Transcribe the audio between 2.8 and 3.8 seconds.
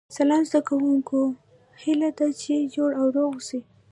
او روغ اوسئ